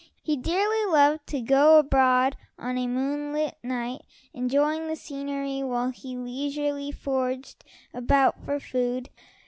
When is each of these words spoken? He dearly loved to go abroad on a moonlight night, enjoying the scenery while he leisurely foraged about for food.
He 0.23 0.35
dearly 0.35 0.83
loved 0.91 1.27
to 1.27 1.41
go 1.41 1.77
abroad 1.77 2.35
on 2.57 2.75
a 2.75 2.87
moonlight 2.87 3.53
night, 3.61 4.01
enjoying 4.33 4.87
the 4.87 4.95
scenery 4.95 5.61
while 5.61 5.91
he 5.91 6.17
leisurely 6.17 6.91
foraged 6.91 7.63
about 7.93 8.43
for 8.43 8.59
food. 8.59 9.11